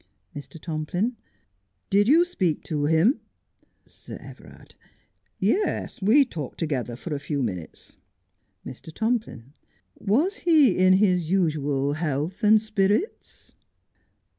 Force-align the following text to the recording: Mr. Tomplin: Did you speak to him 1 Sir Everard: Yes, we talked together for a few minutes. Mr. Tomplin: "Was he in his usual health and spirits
Mr. 0.35 0.59
Tomplin: 0.59 1.15
Did 1.91 2.07
you 2.07 2.25
speak 2.25 2.63
to 2.63 2.85
him 2.85 3.19
1 3.83 3.87
Sir 3.87 4.17
Everard: 4.19 4.73
Yes, 5.37 6.01
we 6.01 6.25
talked 6.25 6.57
together 6.57 6.95
for 6.95 7.13
a 7.13 7.19
few 7.19 7.43
minutes. 7.43 7.97
Mr. 8.65 8.91
Tomplin: 8.91 9.53
"Was 9.99 10.37
he 10.37 10.75
in 10.75 10.93
his 10.93 11.29
usual 11.29 11.93
health 11.93 12.43
and 12.43 12.59
spirits 12.59 13.53